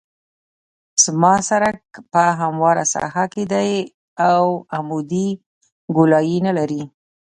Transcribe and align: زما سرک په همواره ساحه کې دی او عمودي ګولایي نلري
زما 1.03 1.33
سرک 1.49 1.81
په 2.11 2.23
همواره 2.41 2.83
ساحه 2.93 3.25
کې 3.33 3.43
دی 3.53 3.71
او 4.31 4.45
عمودي 4.77 5.27
ګولایي 5.95 6.37
نلري 6.47 6.83